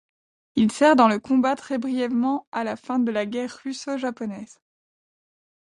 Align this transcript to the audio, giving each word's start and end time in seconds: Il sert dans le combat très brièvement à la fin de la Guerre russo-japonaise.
Il 0.55 0.71
sert 0.71 0.95
dans 0.95 1.07
le 1.07 1.19
combat 1.19 1.55
très 1.55 1.77
brièvement 1.77 2.47
à 2.51 2.63
la 2.63 2.75
fin 2.75 2.97
de 2.97 3.11
la 3.11 3.27
Guerre 3.27 3.55
russo-japonaise. 3.63 4.59